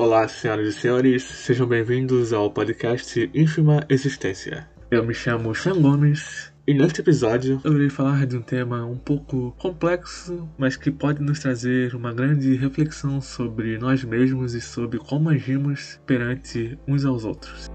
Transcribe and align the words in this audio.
Olá, 0.00 0.28
senhoras 0.28 0.68
e 0.68 0.72
senhores, 0.72 1.24
sejam 1.24 1.66
bem-vindos 1.66 2.32
ao 2.32 2.48
podcast 2.48 3.28
Ínfima 3.34 3.84
Existência. 3.88 4.70
Eu 4.92 5.04
me 5.04 5.12
chamo 5.12 5.52
Sean 5.56 5.82
Gomes 5.82 6.52
e 6.68 6.72
neste 6.72 7.00
episódio 7.00 7.60
eu 7.64 7.74
irei 7.74 7.90
falar 7.90 8.24
de 8.24 8.36
um 8.36 8.40
tema 8.40 8.86
um 8.86 8.96
pouco 8.96 9.50
complexo, 9.58 10.48
mas 10.56 10.76
que 10.76 10.92
pode 10.92 11.20
nos 11.20 11.40
trazer 11.40 11.96
uma 11.96 12.14
grande 12.14 12.54
reflexão 12.54 13.20
sobre 13.20 13.76
nós 13.76 14.04
mesmos 14.04 14.54
e 14.54 14.60
sobre 14.60 15.00
como 15.00 15.30
agimos 15.30 16.00
perante 16.06 16.78
uns 16.86 17.04
aos 17.04 17.24
outros. 17.24 17.68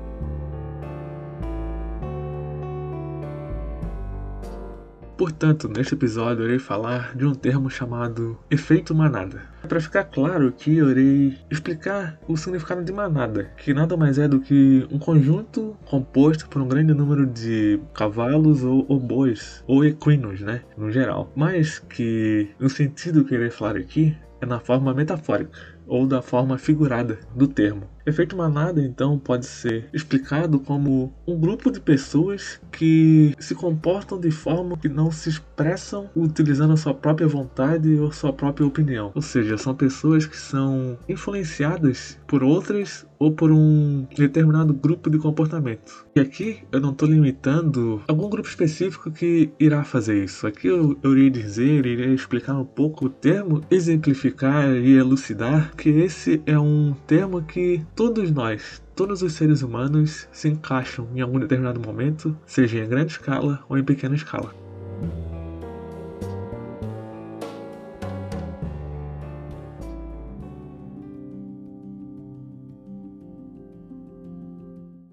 Portanto, 5.18 5.70
neste 5.70 5.93
episódio 5.93 6.43
irei 6.43 6.59
falar 6.59 7.16
de 7.16 7.26
um 7.26 7.34
termo 7.34 7.70
chamado 7.70 8.38
efeito 8.49 8.95
manada. 8.95 9.44
Para 9.67 9.80
ficar 9.80 10.05
claro 10.05 10.52
que 10.52 10.77
eu 10.77 10.90
irei 10.90 11.38
explicar 11.49 12.20
o 12.27 12.35
significado 12.35 12.84
de 12.84 12.91
manada, 12.91 13.52
que 13.57 13.73
nada 13.73 13.95
mais 13.95 14.18
é 14.18 14.27
do 14.27 14.40
que 14.40 14.85
um 14.91 14.99
conjunto 14.99 15.77
composto 15.85 16.49
por 16.49 16.62
um 16.62 16.68
grande 16.68 16.94
número 16.94 17.26
de 17.26 17.80
cavalos 17.94 18.63
ou, 18.63 18.85
ou 18.90 18.99
bois, 18.99 19.63
ou 19.68 19.85
equinos, 19.85 20.41
né, 20.41 20.62
no 20.76 20.91
geral. 20.91 21.32
Mas 21.35 21.80
que 21.80 22.49
no 22.59 22.70
sentido 22.70 23.23
que 23.23 23.35
irei 23.35 23.49
falar 23.49 23.77
aqui 23.77 24.18
é 24.41 24.45
na 24.45 24.59
forma 24.59 24.93
metafórica 24.93 25.73
ou 25.93 26.07
da 26.07 26.23
forma 26.23 26.57
figurada 26.57 27.20
do 27.35 27.47
termo. 27.47 27.88
Efeito 28.05 28.35
manada, 28.35 28.81
então, 28.81 29.17
pode 29.17 29.45
ser 29.45 29.88
explicado 29.93 30.59
como 30.59 31.13
um 31.25 31.39
grupo 31.39 31.71
de 31.71 31.79
pessoas 31.79 32.59
que 32.71 33.34
se 33.39 33.55
comportam 33.55 34.20
de 34.20 34.29
forma 34.29 34.75
que 34.75 34.89
não 34.89 35.09
se 35.09 35.29
expressam 35.29 36.09
utilizando 36.13 36.73
a 36.73 36.77
sua 36.77 36.93
própria 36.93 37.27
vontade 37.27 37.95
ou 37.95 38.11
sua 38.11 38.34
própria 38.34 38.65
opinião. 38.65 39.12
Ou 39.15 39.21
seja, 39.21 39.57
são 39.57 39.73
pessoas 39.73 40.26
que 40.26 40.35
são 40.35 40.98
influenciadas 41.07 42.20
por 42.27 42.43
outras 42.43 43.05
ou 43.18 43.31
por 43.31 43.51
um 43.53 44.05
determinado 44.18 44.73
grupo 44.73 45.09
de 45.09 45.18
comportamento. 45.18 46.05
E 46.13 46.20
aqui 46.20 46.59
eu 46.73 46.81
não 46.81 46.91
estou 46.91 47.07
limitando 47.07 48.01
algum 48.05 48.29
grupo 48.29 48.49
específico 48.49 49.09
que 49.09 49.49
irá 49.57 49.85
fazer 49.85 50.21
isso. 50.21 50.46
Aqui 50.46 50.68
eu, 50.68 50.98
eu 51.01 51.13
irei 51.13 51.29
dizer, 51.29 51.85
irei 51.85 52.13
explicar 52.13 52.55
um 52.55 52.65
pouco 52.65 53.05
o 53.05 53.09
termo, 53.09 53.62
exemplificar 53.71 54.70
e 54.75 54.98
elucidar 54.98 55.71
que 55.84 55.89
esse 55.89 56.41
é 56.45 56.57
um 56.57 56.95
termo 57.05 57.41
que 57.41 57.85
todos 57.93 58.31
nós, 58.31 58.81
todos 58.95 59.21
os 59.21 59.34
seres 59.34 59.62
humanos 59.63 60.29
se 60.31 60.48
encaixam 60.48 61.09
em 61.13 61.20
algum 61.20 61.37
determinado 61.37 61.77
momento, 61.77 62.37
seja 62.45 62.79
em 62.79 62.87
grande 62.87 63.12
escala 63.12 63.62
ou 63.67 63.77
em 63.77 63.84
pequena 63.84 64.16
escala. 64.16 64.56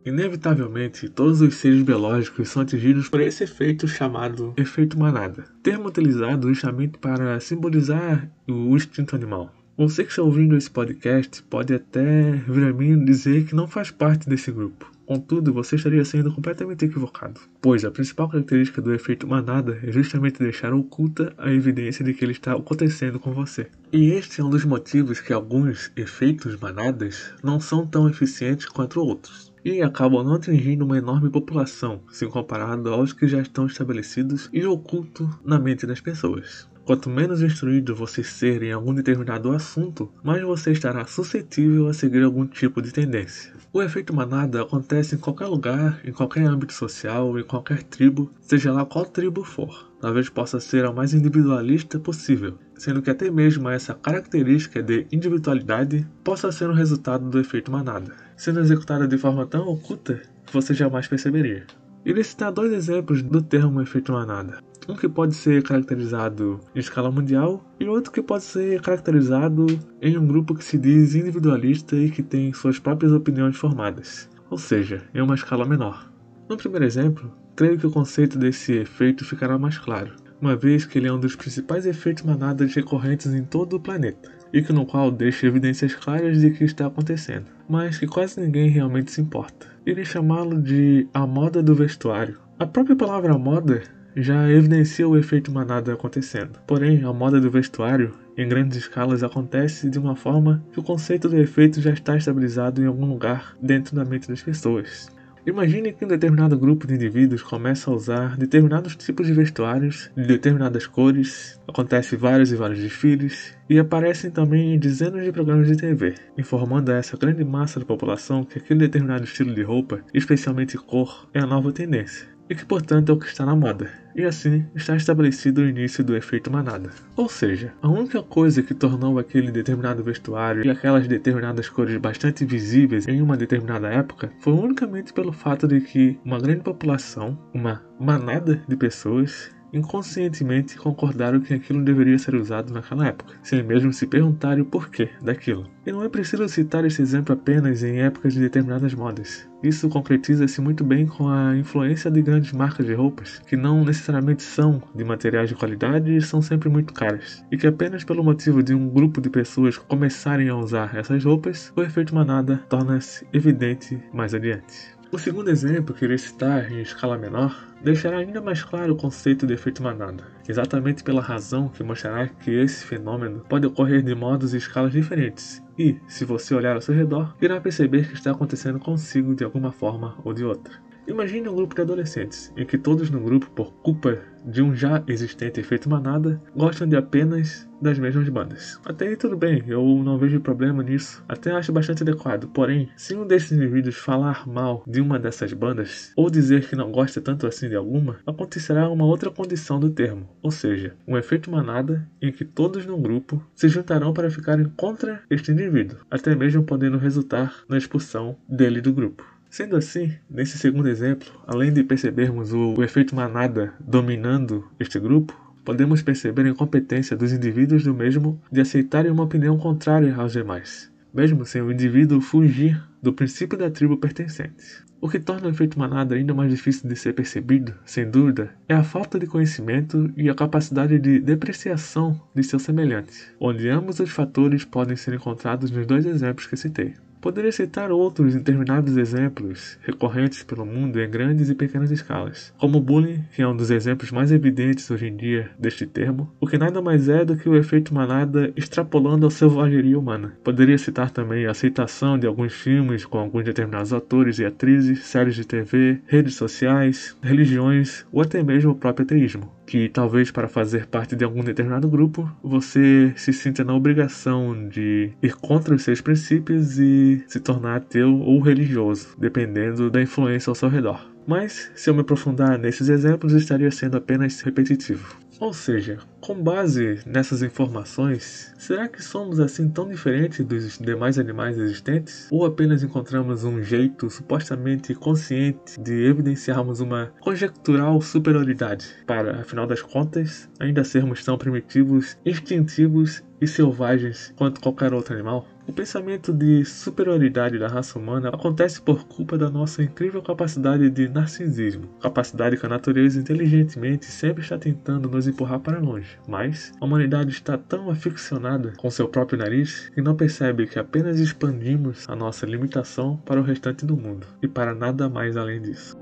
Inevitavelmente, 0.06 1.08
todos 1.08 1.40
os 1.40 1.56
seres 1.56 1.82
biológicos 1.82 2.48
são 2.48 2.62
atingidos 2.62 3.08
por 3.08 3.20
esse 3.20 3.42
efeito 3.42 3.88
chamado 3.88 4.54
efeito 4.56 4.96
manada, 4.96 5.46
termo 5.64 5.88
utilizado 5.88 6.46
justamente 6.48 6.96
para 6.96 7.40
simbolizar 7.40 8.30
o 8.48 8.76
instinto 8.76 9.16
animal. 9.16 9.52
Você 9.80 10.04
que 10.04 10.10
está 10.10 10.22
ouvindo 10.22 10.58
esse 10.58 10.70
podcast 10.70 11.42
pode 11.44 11.72
até 11.72 12.32
vir 12.32 12.64
a 12.64 12.70
mim 12.70 13.02
dizer 13.02 13.46
que 13.46 13.54
não 13.54 13.66
faz 13.66 13.90
parte 13.90 14.28
desse 14.28 14.52
grupo. 14.52 14.92
Contudo, 15.06 15.54
você 15.54 15.76
estaria 15.76 16.04
sendo 16.04 16.30
completamente 16.30 16.84
equivocado, 16.84 17.40
pois 17.62 17.82
a 17.82 17.90
principal 17.90 18.28
característica 18.28 18.82
do 18.82 18.92
efeito 18.92 19.26
manada 19.26 19.80
é 19.82 19.90
justamente 19.90 20.38
deixar 20.38 20.74
oculta 20.74 21.32
a 21.38 21.50
evidência 21.50 22.04
de 22.04 22.12
que 22.12 22.22
ele 22.22 22.32
está 22.32 22.52
acontecendo 22.52 23.18
com 23.18 23.32
você. 23.32 23.68
E 23.90 24.10
este 24.10 24.42
é 24.42 24.44
um 24.44 24.50
dos 24.50 24.66
motivos 24.66 25.18
que 25.18 25.32
alguns 25.32 25.90
efeitos 25.96 26.60
manadas 26.60 27.32
não 27.42 27.58
são 27.58 27.86
tão 27.86 28.06
eficientes 28.06 28.66
quanto 28.66 29.00
outros 29.00 29.50
e 29.64 29.80
acabam 29.80 30.22
não 30.22 30.34
atingindo 30.34 30.84
uma 30.84 30.98
enorme 30.98 31.30
população, 31.30 32.02
se 32.10 32.26
comparado 32.26 32.90
aos 32.90 33.14
que 33.14 33.26
já 33.26 33.40
estão 33.40 33.66
estabelecidos 33.66 34.50
e 34.52 34.62
ocultos 34.66 35.26
na 35.42 35.58
mente 35.58 35.86
das 35.86 36.00
pessoas. 36.02 36.68
Quanto 36.90 37.08
menos 37.08 37.40
instruído 37.40 37.94
você 37.94 38.24
ser 38.24 38.64
em 38.64 38.72
algum 38.72 38.92
determinado 38.92 39.52
assunto, 39.52 40.12
mais 40.24 40.42
você 40.42 40.72
estará 40.72 41.06
suscetível 41.06 41.86
a 41.86 41.94
seguir 41.94 42.24
algum 42.24 42.44
tipo 42.44 42.82
de 42.82 42.90
tendência. 42.90 43.52
O 43.72 43.80
efeito 43.80 44.12
manada 44.12 44.60
acontece 44.60 45.14
em 45.14 45.18
qualquer 45.18 45.46
lugar, 45.46 46.00
em 46.04 46.10
qualquer 46.10 46.44
âmbito 46.44 46.72
social, 46.72 47.38
em 47.38 47.44
qualquer 47.44 47.84
tribo, 47.84 48.28
seja 48.40 48.72
lá 48.72 48.84
qual 48.84 49.04
tribo 49.04 49.44
for. 49.44 49.88
Talvez 50.00 50.28
possa 50.28 50.58
ser 50.58 50.84
a 50.84 50.92
mais 50.92 51.14
individualista 51.14 51.96
possível, 52.00 52.58
sendo 52.74 53.00
que 53.00 53.10
até 53.10 53.30
mesmo 53.30 53.68
essa 53.68 53.94
característica 53.94 54.82
de 54.82 55.06
individualidade 55.12 56.04
possa 56.24 56.50
ser 56.50 56.68
um 56.68 56.74
resultado 56.74 57.30
do 57.30 57.38
efeito 57.38 57.70
manada, 57.70 58.16
sendo 58.36 58.58
executada 58.58 59.06
de 59.06 59.16
forma 59.16 59.46
tão 59.46 59.68
oculta 59.68 60.20
que 60.44 60.52
você 60.52 60.74
jamais 60.74 61.06
perceberia. 61.06 61.68
Irei 62.04 62.24
citar 62.24 62.50
dois 62.50 62.72
exemplos 62.72 63.22
do 63.22 63.40
termo 63.40 63.80
efeito 63.80 64.10
manada 64.10 64.69
um 64.90 64.96
que 64.96 65.08
pode 65.08 65.34
ser 65.34 65.62
caracterizado 65.62 66.60
em 66.74 66.80
escala 66.80 67.10
mundial 67.10 67.64
e 67.78 67.86
outro 67.86 68.10
que 68.10 68.20
pode 68.20 68.42
ser 68.42 68.80
caracterizado 68.82 69.66
em 70.02 70.18
um 70.18 70.26
grupo 70.26 70.54
que 70.54 70.64
se 70.64 70.76
diz 70.76 71.14
individualista 71.14 71.94
e 71.94 72.10
que 72.10 72.22
tem 72.22 72.52
suas 72.52 72.78
próprias 72.78 73.12
opiniões 73.12 73.56
formadas, 73.56 74.28
ou 74.50 74.58
seja, 74.58 75.02
em 75.14 75.22
uma 75.22 75.36
escala 75.36 75.64
menor. 75.64 76.10
No 76.48 76.56
primeiro 76.56 76.84
exemplo, 76.84 77.32
creio 77.54 77.78
que 77.78 77.86
o 77.86 77.90
conceito 77.90 78.36
desse 78.36 78.72
efeito 78.72 79.24
ficará 79.24 79.56
mais 79.56 79.78
claro, 79.78 80.12
uma 80.40 80.56
vez 80.56 80.84
que 80.84 80.98
ele 80.98 81.06
é 81.06 81.12
um 81.12 81.20
dos 81.20 81.36
principais 81.36 81.86
efeitos 81.86 82.24
manadas 82.24 82.74
recorrentes 82.74 83.32
em 83.32 83.44
todo 83.44 83.76
o 83.76 83.80
planeta, 83.80 84.32
e 84.52 84.60
que 84.60 84.72
no 84.72 84.84
qual 84.84 85.12
deixa 85.12 85.46
evidências 85.46 85.94
claras 85.94 86.40
de 86.40 86.50
que 86.50 86.64
está 86.64 86.86
acontecendo, 86.86 87.46
mas 87.68 87.98
que 87.98 88.08
quase 88.08 88.40
ninguém 88.40 88.68
realmente 88.68 89.12
se 89.12 89.20
importa. 89.20 89.68
Irei 89.86 90.04
chamá-lo 90.04 90.60
de 90.60 91.06
a 91.14 91.24
moda 91.24 91.62
do 91.62 91.76
vestuário. 91.76 92.38
A 92.58 92.66
própria 92.66 92.96
palavra 92.96 93.38
moda 93.38 93.82
já 94.16 94.50
evidencia 94.50 95.08
o 95.08 95.16
efeito 95.16 95.52
manada 95.52 95.92
acontecendo. 95.92 96.58
Porém, 96.66 97.04
a 97.04 97.12
moda 97.12 97.40
do 97.40 97.50
vestuário 97.50 98.12
em 98.36 98.48
grandes 98.48 98.78
escalas 98.78 99.22
acontece 99.22 99.88
de 99.90 99.98
uma 99.98 100.16
forma 100.16 100.64
que 100.72 100.80
o 100.80 100.82
conceito 100.82 101.28
do 101.28 101.38
efeito 101.38 101.80
já 101.80 101.92
está 101.92 102.16
estabilizado 102.16 102.82
em 102.82 102.86
algum 102.86 103.06
lugar 103.06 103.56
dentro 103.60 103.94
da 103.94 104.04
mente 104.04 104.28
das 104.28 104.42
pessoas. 104.42 105.08
Imagine 105.46 105.92
que 105.92 106.04
um 106.04 106.08
determinado 106.08 106.58
grupo 106.58 106.86
de 106.86 106.94
indivíduos 106.94 107.42
começa 107.42 107.90
a 107.90 107.94
usar 107.94 108.36
determinados 108.36 108.94
tipos 108.94 109.26
de 109.26 109.32
vestuários 109.32 110.10
de 110.14 110.26
determinadas 110.26 110.86
cores, 110.86 111.58
acontece 111.66 112.14
vários 112.14 112.52
e 112.52 112.56
vários 112.56 112.78
desfiles 112.78 113.56
e 113.68 113.78
aparecem 113.78 114.30
também 114.30 114.74
em 114.74 114.78
dezenas 114.78 115.24
de 115.24 115.32
programas 115.32 115.66
de 115.66 115.76
TV, 115.76 116.14
informando 116.36 116.92
a 116.92 116.96
essa 116.96 117.16
grande 117.16 117.42
massa 117.42 117.80
da 117.80 117.86
população 117.86 118.44
que 118.44 118.58
aquele 118.58 118.80
determinado 118.80 119.24
estilo 119.24 119.54
de 119.54 119.62
roupa, 119.62 120.02
especialmente 120.12 120.76
cor, 120.76 121.26
é 121.32 121.40
a 121.40 121.46
nova 121.46 121.72
tendência 121.72 122.28
e 122.50 122.54
que, 122.54 122.66
portanto, 122.66 123.10
é 123.10 123.12
o 123.12 123.18
que 123.18 123.26
está 123.26 123.46
na 123.46 123.54
moda. 123.54 123.88
E 124.14 124.24
assim 124.24 124.66
está 124.74 124.96
estabelecido 124.96 125.60
o 125.60 125.68
início 125.68 126.02
do 126.02 126.16
efeito 126.16 126.50
manada. 126.50 126.90
Ou 127.16 127.28
seja, 127.28 127.72
a 127.80 127.88
única 127.88 128.20
coisa 128.24 128.60
que 128.60 128.74
tornou 128.74 129.20
aquele 129.20 129.52
determinado 129.52 130.02
vestuário 130.02 130.66
e 130.66 130.68
aquelas 130.68 131.06
determinadas 131.06 131.68
cores 131.68 131.96
bastante 131.96 132.44
visíveis 132.44 133.06
em 133.06 133.22
uma 133.22 133.36
determinada 133.36 133.88
época 133.88 134.32
foi 134.40 134.52
unicamente 134.52 135.12
pelo 135.12 135.32
fato 135.32 135.68
de 135.68 135.80
que 135.80 136.18
uma 136.24 136.40
grande 136.40 136.62
população, 136.62 137.38
uma 137.54 137.82
manada 138.00 138.60
de 138.66 138.76
pessoas, 138.76 139.50
inconscientemente 139.72 140.76
concordaram 140.76 141.40
que 141.40 141.54
aquilo 141.54 141.84
deveria 141.84 142.18
ser 142.18 142.34
usado 142.34 142.72
naquela 142.72 143.06
época, 143.06 143.34
sem 143.42 143.62
mesmo 143.62 143.92
se 143.92 144.06
perguntarem 144.06 144.62
o 144.62 144.66
porquê 144.66 145.10
daquilo. 145.22 145.66
E 145.86 145.92
não 145.92 146.04
é 146.04 146.08
preciso 146.08 146.48
citar 146.48 146.84
esse 146.84 147.00
exemplo 147.00 147.32
apenas 147.32 147.82
em 147.82 148.00
épocas 148.00 148.34
de 148.34 148.40
determinadas 148.40 148.94
modas. 148.94 149.48
Isso 149.62 149.88
concretiza-se 149.88 150.60
muito 150.60 150.82
bem 150.82 151.06
com 151.06 151.28
a 151.28 151.56
influência 151.56 152.10
de 152.10 152.22
grandes 152.22 152.52
marcas 152.52 152.86
de 152.86 152.94
roupas, 152.94 153.40
que 153.46 153.56
não 153.56 153.84
necessariamente 153.84 154.42
são 154.42 154.82
de 154.94 155.04
materiais 155.04 155.48
de 155.48 155.54
qualidade 155.54 156.14
e 156.14 156.22
são 156.22 156.40
sempre 156.40 156.68
muito 156.68 156.94
caras, 156.94 157.44
e 157.50 157.56
que 157.56 157.66
apenas 157.66 158.04
pelo 158.04 158.24
motivo 158.24 158.62
de 158.62 158.74
um 158.74 158.88
grupo 158.88 159.20
de 159.20 159.28
pessoas 159.28 159.76
começarem 159.76 160.48
a 160.48 160.56
usar 160.56 160.96
essas 160.96 161.24
roupas, 161.24 161.72
o 161.76 161.82
efeito 161.82 162.14
manada 162.14 162.56
torna-se 162.68 163.26
evidente 163.32 164.02
mais 164.12 164.34
adiante. 164.34 164.98
O 165.12 165.18
segundo 165.18 165.50
exemplo 165.50 165.94
que 165.94 166.04
irei 166.04 166.18
citar 166.18 166.70
em 166.70 166.80
escala 166.80 167.18
menor 167.18 167.69
deixará 167.82 168.18
ainda 168.18 168.40
mais 168.40 168.62
claro 168.62 168.92
o 168.92 168.96
conceito 168.96 169.46
de 169.46 169.54
efeito 169.54 169.82
manada, 169.82 170.24
exatamente 170.48 171.02
pela 171.02 171.20
razão 171.20 171.68
que 171.68 171.82
mostrará 171.82 172.28
que 172.28 172.50
esse 172.50 172.84
fenômeno 172.84 173.44
pode 173.48 173.66
ocorrer 173.66 174.02
de 174.02 174.14
modos 174.14 174.54
e 174.54 174.58
escalas 174.58 174.92
diferentes, 174.92 175.62
e, 175.78 175.98
se 176.06 176.24
você 176.24 176.54
olhar 176.54 176.74
ao 176.74 176.82
seu 176.82 176.94
redor, 176.94 177.34
irá 177.40 177.60
perceber 177.60 178.06
que 178.08 178.14
está 178.14 178.30
acontecendo 178.30 178.78
consigo 178.78 179.34
de 179.34 179.44
alguma 179.44 179.72
forma 179.72 180.18
ou 180.24 180.34
de 180.34 180.44
outra. 180.44 180.74
Imagine 181.06 181.48
um 181.48 181.54
grupo 181.54 181.74
de 181.74 181.80
adolescentes, 181.80 182.52
em 182.56 182.64
que 182.64 182.78
todos 182.78 183.10
no 183.10 183.18
grupo, 183.18 183.50
por 183.50 183.72
culpa 183.82 184.20
de 184.44 184.62
um 184.62 184.74
já 184.74 185.02
existente 185.08 185.58
efeito 185.58 185.88
manada, 185.88 186.40
gostam 186.54 186.86
de 186.86 186.96
apenas 186.96 187.68
das 187.80 187.98
mesmas 187.98 188.28
bandas. 188.28 188.78
Até 188.84 189.08
aí 189.08 189.16
tudo 189.16 189.36
bem, 189.36 189.64
eu 189.66 189.82
não 190.04 190.18
vejo 190.18 190.40
problema 190.40 190.82
nisso, 190.82 191.24
até 191.28 191.50
acho 191.52 191.72
bastante 191.72 192.02
adequado. 192.02 192.48
Porém, 192.48 192.90
se 192.96 193.14
um 193.14 193.26
desses 193.26 193.52
indivíduos 193.52 193.96
falar 193.96 194.46
mal 194.46 194.84
de 194.86 195.00
uma 195.00 195.18
dessas 195.18 195.52
bandas, 195.52 196.12
ou 196.14 196.30
dizer 196.30 196.68
que 196.68 196.76
não 196.76 196.92
gosta 196.92 197.20
tanto 197.20 197.46
assim 197.46 197.68
de 197.70 197.76
alguma, 197.76 198.18
acontecerá 198.26 198.90
uma 198.90 199.04
outra 199.04 199.30
condição 199.30 199.80
do 199.80 199.88
termo, 199.88 200.28
ou 200.42 200.50
seja, 200.50 200.94
um 201.06 201.16
efeito 201.16 201.50
manada 201.50 202.06
em 202.20 202.30
que 202.30 202.44
todos 202.44 202.84
no 202.84 202.98
grupo 202.98 203.42
se 203.54 203.68
juntarão 203.68 204.12
para 204.12 204.30
ficarem 204.30 204.66
contra 204.76 205.22
este 205.30 205.52
indivíduo, 205.52 205.98
até 206.10 206.34
mesmo 206.34 206.64
podendo 206.64 206.98
resultar 206.98 207.64
na 207.68 207.78
expulsão 207.78 208.36
dele 208.48 208.80
do 208.80 208.92
grupo. 208.92 209.24
Sendo 209.48 209.76
assim, 209.76 210.12
nesse 210.28 210.58
segundo 210.58 210.88
exemplo, 210.88 211.28
além 211.46 211.72
de 211.72 211.82
percebermos 211.82 212.52
o, 212.52 212.74
o 212.74 212.84
efeito 212.84 213.14
manada 213.14 213.72
dominando 213.80 214.68
este 214.78 214.98
grupo, 214.98 215.34
podemos 215.64 216.02
perceber 216.02 216.46
a 216.46 216.50
incompetência 216.50 217.16
dos 217.16 217.32
indivíduos 217.32 217.84
do 217.84 217.94
mesmo 217.94 218.40
de 218.50 218.60
aceitarem 218.60 219.10
uma 219.10 219.24
opinião 219.24 219.56
contrária 219.58 220.14
aos 220.16 220.32
demais, 220.32 220.90
mesmo 221.12 221.44
sem 221.44 221.62
o 221.62 221.72
indivíduo 221.72 222.20
fugir 222.20 222.82
do 223.02 223.12
princípio 223.12 223.58
da 223.58 223.70
tribo 223.70 223.96
pertencente. 223.96 224.84
O 225.00 225.08
que 225.08 225.18
torna 225.18 225.48
o 225.48 225.50
efeito 225.50 225.78
manada 225.78 226.14
ainda 226.14 226.34
mais 226.34 226.50
difícil 226.50 226.88
de 226.88 226.94
ser 226.94 227.14
percebido, 227.14 227.74
sem 227.86 228.10
dúvida, 228.10 228.54
é 228.68 228.74
a 228.74 228.84
falta 228.84 229.18
de 229.18 229.26
conhecimento 229.26 230.12
e 230.16 230.28
a 230.28 230.34
capacidade 230.34 230.98
de 230.98 231.18
depreciação 231.18 232.20
de 232.34 232.42
seu 232.42 232.58
semelhante, 232.58 233.32
onde 233.40 233.68
ambos 233.68 233.98
os 233.98 234.10
fatores 234.10 234.64
podem 234.64 234.96
ser 234.96 235.14
encontrados 235.14 235.70
nos 235.70 235.86
dois 235.86 236.04
exemplos 236.04 236.46
que 236.46 236.56
citei. 236.56 236.94
Poderia 237.20 237.52
citar 237.52 237.92
outros 237.92 238.34
determinados 238.34 238.96
exemplos 238.96 239.78
recorrentes 239.82 240.42
pelo 240.42 240.64
mundo 240.64 240.98
em 240.98 241.10
grandes 241.10 241.50
e 241.50 241.54
pequenas 241.54 241.90
escalas, 241.90 242.52
como 242.58 242.78
o 242.78 242.80
bullying, 242.80 243.22
que 243.34 243.42
é 243.42 243.46
um 243.46 243.54
dos 243.54 243.70
exemplos 243.70 244.10
mais 244.10 244.32
evidentes 244.32 244.90
hoje 244.90 245.08
em 245.08 245.16
dia 245.16 245.50
deste 245.58 245.86
termo, 245.86 246.32
o 246.40 246.46
que 246.46 246.56
nada 246.56 246.80
mais 246.80 247.10
é 247.10 247.22
do 247.22 247.36
que 247.36 247.46
o 247.46 247.56
efeito 247.56 247.92
manada 247.92 248.50
extrapolando 248.56 249.26
a 249.26 249.30
selvageria 249.30 249.98
humana. 249.98 250.32
Poderia 250.42 250.78
citar 250.78 251.10
também 251.10 251.44
a 251.44 251.50
aceitação 251.50 252.18
de 252.18 252.26
alguns 252.26 252.54
filmes 252.54 253.04
com 253.04 253.18
alguns 253.18 253.44
determinados 253.44 253.92
atores 253.92 254.38
e 254.38 254.44
atrizes, 254.46 255.04
séries 255.04 255.34
de 255.34 255.46
TV, 255.46 256.00
redes 256.06 256.36
sociais, 256.36 257.14
religiões 257.20 258.06
ou 258.10 258.22
até 258.22 258.42
mesmo 258.42 258.72
o 258.72 258.76
próprio 258.76 259.04
ateísmo 259.04 259.59
que 259.70 259.88
talvez 259.88 260.32
para 260.32 260.48
fazer 260.48 260.86
parte 260.86 261.14
de 261.14 261.22
algum 261.22 261.44
determinado 261.44 261.88
grupo 261.88 262.28
você 262.42 263.12
se 263.16 263.32
sinta 263.32 263.62
na 263.62 263.72
obrigação 263.72 264.68
de 264.68 265.12
ir 265.22 265.36
contra 265.36 265.72
os 265.72 265.84
seus 265.84 266.00
princípios 266.00 266.76
e 266.76 267.24
se 267.28 267.38
tornar 267.38 267.76
ateu 267.76 268.18
ou 268.18 268.40
religioso, 268.40 269.14
dependendo 269.16 269.88
da 269.88 270.02
influência 270.02 270.50
ao 270.50 270.56
seu 270.56 270.68
redor. 270.68 271.08
Mas, 271.24 271.70
se 271.76 271.88
eu 271.88 271.94
me 271.94 272.00
aprofundar 272.00 272.58
nesses 272.58 272.88
exemplos, 272.88 273.32
estaria 273.32 273.70
sendo 273.70 273.96
apenas 273.96 274.40
repetitivo. 274.40 275.16
Ou 275.38 275.52
seja, 275.52 275.98
com 276.20 276.40
base 276.40 277.00
nessas 277.06 277.42
informações, 277.42 278.52
será 278.58 278.86
que 278.86 279.02
somos 279.02 279.40
assim 279.40 279.68
tão 279.68 279.88
diferentes 279.88 280.44
dos 280.44 280.78
demais 280.78 281.18
animais 281.18 281.58
existentes? 281.58 282.28
Ou 282.30 282.44
apenas 282.44 282.82
encontramos 282.82 283.42
um 283.44 283.62
jeito 283.62 284.10
supostamente 284.10 284.94
consciente 284.94 285.80
de 285.80 286.04
evidenciarmos 286.04 286.80
uma 286.80 287.12
conjectural 287.20 288.00
superioridade 288.00 288.86
para, 289.06 289.40
afinal 289.40 289.66
das 289.66 289.82
contas, 289.82 290.48
ainda 290.58 290.84
sermos 290.84 291.24
tão 291.24 291.38
primitivos, 291.38 292.16
instintivos 292.24 293.22
e 293.40 293.46
selvagens 293.46 294.32
quanto 294.36 294.60
qualquer 294.60 294.92
outro 294.92 295.14
animal? 295.14 295.46
O 295.66 295.72
pensamento 295.72 296.32
de 296.32 296.64
superioridade 296.64 297.58
da 297.58 297.68
raça 297.68 297.96
humana 297.98 298.28
acontece 298.28 298.82
por 298.82 299.06
culpa 299.06 299.38
da 299.38 299.48
nossa 299.48 299.82
incrível 299.82 300.20
capacidade 300.20 300.90
de 300.90 301.08
narcisismo, 301.08 301.88
capacidade 302.00 302.56
que 302.56 302.66
a 302.66 302.68
natureza 302.68 303.20
inteligentemente 303.20 304.04
sempre 304.06 304.42
está 304.42 304.58
tentando 304.58 305.08
nos 305.08 305.28
empurrar 305.28 305.60
para 305.60 305.78
longe. 305.78 306.09
Mas 306.26 306.72
a 306.80 306.84
humanidade 306.84 307.30
está 307.30 307.56
tão 307.56 307.90
aficionada 307.90 308.72
com 308.76 308.90
seu 308.90 309.08
próprio 309.08 309.38
nariz 309.38 309.88
que 309.90 310.02
não 310.02 310.16
percebe 310.16 310.66
que 310.66 310.78
apenas 310.78 311.18
expandimos 311.18 312.08
a 312.08 312.16
nossa 312.16 312.46
limitação 312.46 313.16
para 313.18 313.40
o 313.40 313.44
restante 313.44 313.84
do 313.84 313.96
mundo 313.96 314.26
e 314.42 314.48
para 314.48 314.74
nada 314.74 315.08
mais 315.08 315.36
além 315.36 315.60
disso. 315.60 315.96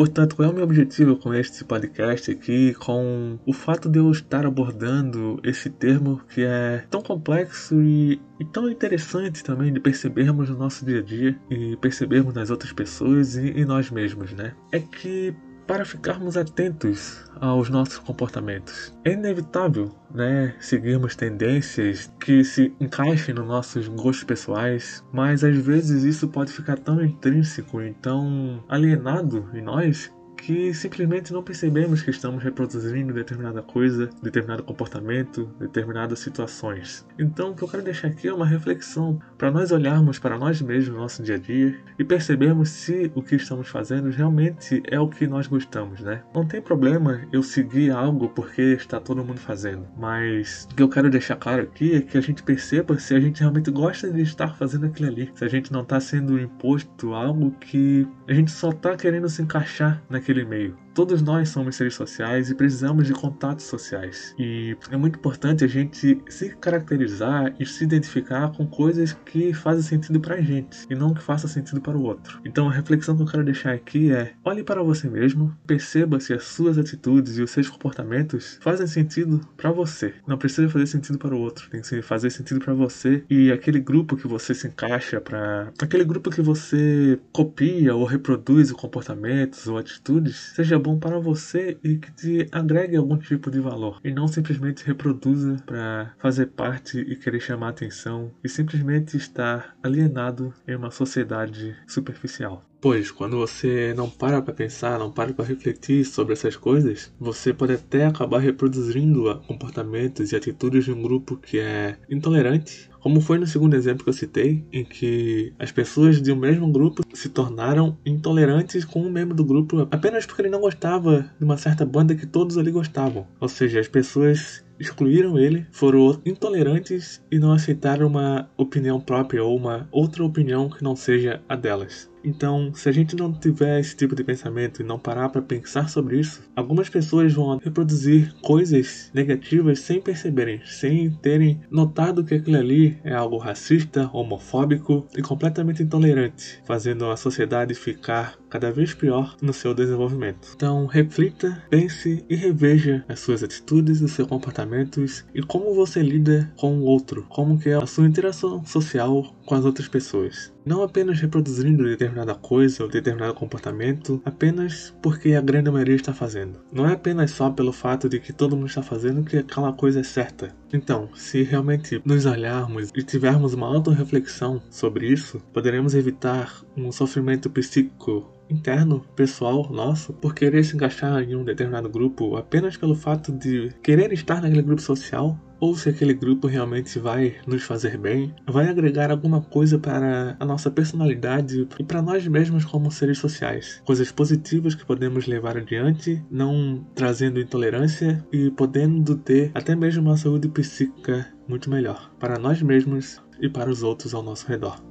Portanto, 0.00 0.34
qual 0.34 0.48
é 0.48 0.50
o 0.50 0.54
meu 0.54 0.64
objetivo 0.64 1.14
com 1.14 1.34
este 1.34 1.62
podcast 1.62 2.30
aqui, 2.30 2.72
com 2.72 3.38
o 3.44 3.52
fato 3.52 3.86
de 3.86 3.98
eu 3.98 4.10
estar 4.10 4.46
abordando 4.46 5.38
esse 5.44 5.68
termo 5.68 6.22
que 6.30 6.42
é 6.42 6.86
tão 6.88 7.02
complexo 7.02 7.82
e, 7.82 8.18
e 8.40 8.44
tão 8.46 8.70
interessante 8.70 9.44
também 9.44 9.70
de 9.70 9.78
percebermos 9.78 10.48
no 10.48 10.56
nosso 10.56 10.86
dia 10.86 11.00
a 11.00 11.02
dia 11.02 11.38
e 11.50 11.76
percebermos 11.76 12.32
nas 12.32 12.48
outras 12.48 12.72
pessoas 12.72 13.36
e, 13.36 13.58
e 13.58 13.64
nós 13.66 13.90
mesmos, 13.90 14.32
né? 14.32 14.54
É 14.72 14.78
que 14.78 15.34
para 15.70 15.84
ficarmos 15.84 16.36
atentos 16.36 17.30
aos 17.40 17.70
nossos 17.70 17.98
comportamentos. 17.98 18.92
É 19.04 19.12
inevitável, 19.12 19.94
né, 20.12 20.52
seguirmos 20.58 21.14
tendências 21.14 22.12
que 22.18 22.42
se 22.42 22.74
encaixem 22.80 23.32
nos 23.32 23.46
nossos 23.46 23.86
gostos 23.86 24.24
pessoais, 24.24 25.04
mas 25.12 25.44
às 25.44 25.56
vezes 25.56 26.02
isso 26.02 26.26
pode 26.26 26.52
ficar 26.52 26.76
tão 26.76 27.00
intrínseco 27.00 27.80
e 27.80 27.94
tão 27.94 28.64
alienado 28.68 29.48
em 29.54 29.62
nós 29.62 30.12
que 30.40 30.72
simplesmente 30.74 31.32
não 31.32 31.42
percebemos 31.42 32.02
que 32.02 32.10
estamos 32.10 32.42
reproduzindo 32.42 33.12
determinada 33.12 33.62
coisa, 33.62 34.10
determinado 34.22 34.62
comportamento, 34.62 35.48
determinadas 35.58 36.18
situações. 36.18 37.06
Então, 37.18 37.50
o 37.50 37.54
que 37.54 37.62
eu 37.62 37.68
quero 37.68 37.82
deixar 37.82 38.08
aqui 38.08 38.28
é 38.28 38.32
uma 38.32 38.46
reflexão 38.46 39.20
para 39.36 39.50
nós 39.50 39.70
olharmos 39.70 40.18
para 40.18 40.38
nós 40.38 40.60
mesmos 40.60 40.94
no 40.94 41.00
nosso 41.00 41.22
dia 41.22 41.34
a 41.34 41.38
dia 41.38 41.78
e 41.98 42.04
percebermos 42.04 42.70
se 42.70 43.10
o 43.14 43.22
que 43.22 43.36
estamos 43.36 43.68
fazendo 43.68 44.10
realmente 44.10 44.82
é 44.86 44.98
o 44.98 45.08
que 45.08 45.26
nós 45.26 45.46
gostamos, 45.46 46.00
né? 46.00 46.22
Não 46.34 46.46
tem 46.46 46.60
problema 46.60 47.20
eu 47.32 47.42
seguir 47.42 47.90
algo 47.90 48.28
porque 48.30 48.62
está 48.62 48.98
todo 48.98 49.24
mundo 49.24 49.40
fazendo, 49.40 49.86
mas 49.98 50.66
o 50.70 50.74
que 50.74 50.82
eu 50.82 50.88
quero 50.88 51.10
deixar 51.10 51.36
claro 51.36 51.62
aqui 51.62 51.94
é 51.94 52.00
que 52.00 52.16
a 52.16 52.20
gente 52.20 52.42
perceba 52.42 52.98
se 52.98 53.14
a 53.14 53.20
gente 53.20 53.40
realmente 53.40 53.70
gosta 53.70 54.10
de 54.10 54.22
estar 54.22 54.56
fazendo 54.56 54.86
aquilo 54.86 55.08
ali, 55.08 55.30
se 55.34 55.44
a 55.44 55.48
gente 55.48 55.72
não 55.72 55.82
está 55.82 56.00
sendo 56.00 56.38
imposto 56.38 57.12
algo 57.12 57.50
que 57.60 58.06
a 58.28 58.32
gente 58.32 58.50
só 58.50 58.70
está 58.70 58.96
querendo 58.96 59.28
se 59.28 59.42
encaixar 59.42 60.02
naquele 60.08 60.29
naquele 60.30 60.44
meio. 60.44 60.89
Todos 60.92 61.22
nós 61.22 61.48
somos 61.48 61.76
seres 61.76 61.94
sociais 61.94 62.50
e 62.50 62.54
precisamos 62.54 63.06
de 63.06 63.12
contatos 63.12 63.66
sociais. 63.66 64.34
E 64.38 64.76
é 64.90 64.96
muito 64.96 65.18
importante 65.18 65.64
a 65.64 65.68
gente 65.68 66.20
se 66.28 66.50
caracterizar 66.56 67.54
e 67.60 67.64
se 67.64 67.84
identificar 67.84 68.50
com 68.52 68.66
coisas 68.66 69.12
que 69.24 69.54
fazem 69.54 69.82
sentido 69.82 70.20
pra 70.20 70.40
gente 70.40 70.86
e 70.90 70.94
não 70.94 71.14
que 71.14 71.22
faça 71.22 71.46
sentido 71.46 71.80
para 71.80 71.96
o 71.96 72.02
outro. 72.02 72.40
Então 72.44 72.68
a 72.68 72.72
reflexão 72.72 73.16
que 73.16 73.22
eu 73.22 73.26
quero 73.26 73.44
deixar 73.44 73.72
aqui 73.72 74.12
é: 74.12 74.32
olhe 74.44 74.64
para 74.64 74.82
você 74.82 75.08
mesmo, 75.08 75.56
perceba 75.66 76.18
se 76.18 76.32
as 76.32 76.44
suas 76.44 76.76
atitudes 76.76 77.38
e 77.38 77.42
os 77.42 77.50
seus 77.50 77.68
comportamentos 77.68 78.58
fazem 78.60 78.86
sentido 78.86 79.40
para 79.56 79.70
você. 79.70 80.14
Não 80.26 80.38
precisa 80.38 80.68
fazer 80.68 80.86
sentido 80.86 81.18
para 81.18 81.34
o 81.34 81.38
outro, 81.38 81.70
tem 81.70 81.80
que 81.80 82.02
fazer 82.02 82.30
sentido 82.30 82.60
para 82.60 82.74
você 82.74 83.24
e 83.30 83.52
aquele 83.52 83.80
grupo 83.80 84.16
que 84.16 84.26
você 84.26 84.54
se 84.54 84.66
encaixa 84.66 85.20
para 85.20 85.72
aquele 85.80 86.04
grupo 86.04 86.30
que 86.30 86.42
você 86.42 87.18
copia 87.32 87.94
ou 87.94 88.04
reproduz 88.04 88.72
comportamentos 88.72 89.66
ou 89.66 89.78
atitudes, 89.78 90.52
seja 90.54 90.78
bom 90.78 90.89
para 90.98 91.18
você 91.18 91.78
e 91.82 91.96
que 91.96 92.12
te 92.12 92.48
agregue 92.52 92.96
algum 92.96 93.18
tipo 93.18 93.50
de 93.50 93.60
valor 93.60 94.00
e 94.04 94.12
não 94.12 94.26
simplesmente 94.28 94.84
reproduza 94.84 95.56
para 95.66 96.14
fazer 96.18 96.46
parte 96.46 96.98
e 97.00 97.16
querer 97.16 97.40
chamar 97.40 97.70
atenção 97.70 98.32
e 98.42 98.48
simplesmente 98.48 99.16
estar 99.16 99.76
alienado 99.82 100.54
em 100.66 100.74
uma 100.74 100.90
sociedade 100.90 101.76
superficial. 101.86 102.69
Pois, 102.80 103.10
quando 103.10 103.36
você 103.36 103.92
não 103.94 104.08
para 104.08 104.40
para 104.40 104.54
pensar, 104.54 104.98
não 104.98 105.12
para 105.12 105.34
para 105.34 105.44
refletir 105.44 106.02
sobre 106.02 106.32
essas 106.32 106.56
coisas, 106.56 107.12
você 107.20 107.52
pode 107.52 107.74
até 107.74 108.06
acabar 108.06 108.38
reproduzindo 108.38 109.38
comportamentos 109.46 110.32
e 110.32 110.36
atitudes 110.36 110.86
de 110.86 110.92
um 110.92 111.02
grupo 111.02 111.36
que 111.36 111.58
é 111.58 111.98
intolerante, 112.08 112.88
como 112.98 113.20
foi 113.20 113.38
no 113.38 113.46
segundo 113.46 113.74
exemplo 113.74 114.02
que 114.02 114.08
eu 114.08 114.14
citei, 114.14 114.64
em 114.72 114.82
que 114.82 115.52
as 115.58 115.70
pessoas 115.70 116.22
de 116.22 116.32
um 116.32 116.36
mesmo 116.36 116.72
grupo 116.72 117.02
se 117.14 117.28
tornaram 117.28 117.98
intolerantes 118.04 118.84
com 118.84 119.02
um 119.02 119.10
membro 119.10 119.34
do 119.34 119.44
grupo 119.44 119.86
apenas 119.90 120.24
porque 120.24 120.40
ele 120.40 120.50
não 120.50 120.60
gostava 120.60 121.30
de 121.38 121.44
uma 121.44 121.58
certa 121.58 121.84
banda 121.84 122.14
que 122.14 122.26
todos 122.26 122.56
ali 122.56 122.70
gostavam. 122.70 123.26
Ou 123.38 123.48
seja, 123.48 123.78
as 123.78 123.88
pessoas 123.88 124.64
excluíram 124.78 125.38
ele, 125.38 125.66
foram 125.70 126.18
intolerantes 126.24 127.22
e 127.30 127.38
não 127.38 127.52
aceitaram 127.52 128.06
uma 128.06 128.48
opinião 128.56 128.98
própria 128.98 129.44
ou 129.44 129.54
uma 129.54 129.86
outra 129.92 130.24
opinião 130.24 130.70
que 130.70 130.82
não 130.82 130.96
seja 130.96 131.42
a 131.46 131.54
delas. 131.54 132.09
Então, 132.24 132.72
se 132.74 132.88
a 132.88 132.92
gente 132.92 133.16
não 133.16 133.32
tiver 133.32 133.80
esse 133.80 133.96
tipo 133.96 134.14
de 134.14 134.24
pensamento 134.24 134.80
e 134.80 134.84
não 134.84 134.98
parar 134.98 135.28
para 135.28 135.42
pensar 135.42 135.88
sobre 135.88 136.18
isso, 136.18 136.42
algumas 136.54 136.88
pessoas 136.88 137.32
vão 137.32 137.58
reproduzir 137.58 138.34
coisas 138.42 139.10
negativas 139.14 139.80
sem 139.80 140.00
perceberem, 140.00 140.60
sem 140.64 141.10
terem 141.10 141.60
notado 141.70 142.24
que 142.24 142.34
aquilo 142.34 142.56
ali 142.56 142.98
é 143.04 143.14
algo 143.14 143.38
racista, 143.38 144.10
homofóbico 144.12 145.06
e 145.16 145.22
completamente 145.22 145.82
intolerante, 145.82 146.60
fazendo 146.64 147.10
a 147.10 147.16
sociedade 147.16 147.74
ficar 147.74 148.38
cada 148.48 148.70
vez 148.70 148.92
pior 148.94 149.36
no 149.40 149.52
seu 149.52 149.72
desenvolvimento. 149.72 150.52
Então, 150.54 150.86
reflita, 150.86 151.62
pense 151.70 152.24
e 152.28 152.34
reveja 152.34 153.04
as 153.08 153.20
suas 153.20 153.42
atitudes, 153.42 154.00
os 154.00 154.12
seus 154.12 154.28
comportamentos 154.28 155.24
e 155.34 155.42
como 155.42 155.74
você 155.74 156.02
lida 156.02 156.52
com 156.56 156.78
o 156.78 156.82
outro, 156.82 157.26
como 157.28 157.58
que 157.58 157.68
é 157.68 157.74
a 157.74 157.86
sua 157.86 158.06
interação 158.06 158.64
social 158.64 159.34
com 159.46 159.54
as 159.54 159.64
outras 159.64 159.88
pessoas. 159.88 160.52
Não 160.64 160.82
apenas 160.82 161.20
reproduzindo 161.20 161.88
determinada 162.10 162.34
coisa 162.34 162.82
ou 162.82 162.88
determinado 162.88 163.34
comportamento 163.34 164.20
apenas 164.24 164.94
porque 165.00 165.34
a 165.34 165.40
grande 165.40 165.70
maioria 165.70 165.94
está 165.94 166.12
fazendo. 166.12 166.60
Não 166.72 166.88
é 166.88 166.92
apenas 166.92 167.30
só 167.30 167.50
pelo 167.50 167.72
fato 167.72 168.08
de 168.08 168.20
que 168.20 168.32
todo 168.32 168.56
mundo 168.56 168.68
está 168.68 168.82
fazendo 168.82 169.24
que 169.24 169.38
aquela 169.38 169.72
coisa 169.72 170.00
é 170.00 170.02
certa. 170.02 170.54
Então, 170.72 171.08
se 171.14 171.42
realmente 171.42 172.00
nos 172.04 172.26
olharmos 172.26 172.90
e 172.94 173.02
tivermos 173.02 173.54
uma 173.54 173.66
auto-reflexão 173.66 174.60
sobre 174.70 175.06
isso, 175.06 175.40
poderemos 175.52 175.94
evitar 175.94 176.62
um 176.76 176.92
sofrimento 176.92 177.48
psíquico 177.50 178.30
interno, 178.48 179.04
pessoal 179.14 179.70
nosso, 179.70 180.12
por 180.12 180.34
querer 180.34 180.64
se 180.64 180.74
encaixar 180.74 181.22
em 181.22 181.36
um 181.36 181.44
determinado 181.44 181.88
grupo 181.88 182.36
apenas 182.36 182.76
pelo 182.76 182.96
fato 182.96 183.32
de 183.32 183.72
querer 183.82 184.12
estar 184.12 184.42
naquele 184.42 184.62
grupo 184.62 184.82
social, 184.82 185.38
ou 185.60 185.76
se 185.76 185.88
aquele 185.88 186.14
grupo 186.14 186.46
realmente 186.46 186.98
vai 186.98 187.36
nos 187.46 187.62
fazer 187.62 187.98
bem, 187.98 188.34
vai 188.48 188.68
agregar 188.68 189.10
alguma 189.10 189.40
coisa 189.40 189.78
para 189.78 190.36
a 190.40 190.44
nossa 190.44 190.70
personalidade 190.70 191.68
e 191.78 191.84
para 191.84 192.02
nós 192.02 192.26
mesmos 192.26 192.64
como 192.64 192.90
seres 192.90 193.18
sociais. 193.18 193.82
Coisas 193.84 194.10
positivas 194.10 194.74
que 194.74 194.86
podemos 194.86 195.26
levar 195.26 195.56
adiante, 195.56 196.24
não 196.30 196.84
trazendo 196.94 197.40
intolerância 197.40 198.24
e 198.32 198.50
podendo 198.50 199.16
ter 199.16 199.50
até 199.54 199.76
mesmo 199.76 200.02
uma 200.02 200.16
saúde 200.16 200.48
psíquica 200.48 201.26
muito 201.46 201.68
melhor 201.68 202.10
para 202.18 202.38
nós 202.38 202.62
mesmos 202.62 203.20
e 203.40 203.48
para 203.48 203.70
os 203.70 203.82
outros 203.82 204.14
ao 204.14 204.22
nosso 204.22 204.46
redor. 204.46 204.89